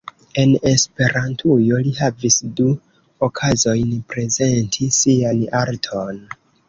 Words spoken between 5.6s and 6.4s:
arton.